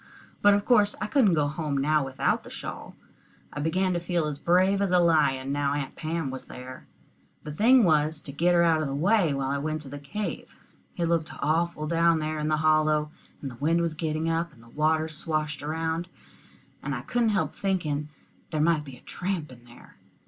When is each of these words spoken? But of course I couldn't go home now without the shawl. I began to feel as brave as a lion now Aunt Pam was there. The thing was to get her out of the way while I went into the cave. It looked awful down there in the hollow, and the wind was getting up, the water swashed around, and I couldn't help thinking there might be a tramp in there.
But 0.41 0.55
of 0.55 0.65
course 0.65 0.95
I 0.99 1.05
couldn't 1.05 1.35
go 1.35 1.47
home 1.47 1.77
now 1.77 2.03
without 2.03 2.43
the 2.43 2.49
shawl. 2.49 2.95
I 3.53 3.59
began 3.59 3.93
to 3.93 3.99
feel 3.99 4.25
as 4.25 4.39
brave 4.39 4.81
as 4.81 4.89
a 4.91 4.97
lion 4.97 5.51
now 5.51 5.75
Aunt 5.75 5.95
Pam 5.95 6.31
was 6.31 6.45
there. 6.45 6.87
The 7.43 7.51
thing 7.51 7.83
was 7.83 8.19
to 8.23 8.31
get 8.31 8.55
her 8.55 8.63
out 8.63 8.81
of 8.81 8.87
the 8.87 8.95
way 8.95 9.31
while 9.31 9.51
I 9.51 9.59
went 9.59 9.85
into 9.85 9.89
the 9.89 9.99
cave. 10.03 10.55
It 10.97 11.05
looked 11.05 11.31
awful 11.39 11.85
down 11.85 12.17
there 12.17 12.39
in 12.39 12.47
the 12.47 12.57
hollow, 12.57 13.11
and 13.43 13.51
the 13.51 13.55
wind 13.61 13.81
was 13.81 13.93
getting 13.93 14.27
up, 14.27 14.59
the 14.59 14.69
water 14.69 15.07
swashed 15.07 15.61
around, 15.61 16.07
and 16.81 16.95
I 16.95 17.01
couldn't 17.03 17.29
help 17.29 17.53
thinking 17.53 18.09
there 18.49 18.59
might 18.59 18.83
be 18.83 18.97
a 18.97 19.01
tramp 19.01 19.51
in 19.51 19.65
there. 19.65 19.97